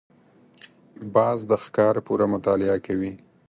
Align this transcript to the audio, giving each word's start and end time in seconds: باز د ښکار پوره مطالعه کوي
باز 1.15 1.39
د 1.49 1.51
ښکار 1.63 1.95
پوره 2.05 2.25
مطالعه 2.33 2.77
کوي 2.85 3.11